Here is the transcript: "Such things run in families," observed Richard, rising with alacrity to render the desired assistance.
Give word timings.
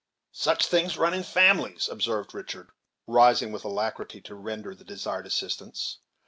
"Such 0.33 0.65
things 0.65 0.97
run 0.97 1.13
in 1.13 1.21
families," 1.21 1.87
observed 1.87 2.33
Richard, 2.33 2.71
rising 3.05 3.51
with 3.51 3.63
alacrity 3.63 4.19
to 4.21 4.33
render 4.33 4.73
the 4.73 4.83
desired 4.83 5.27
assistance. 5.27 5.99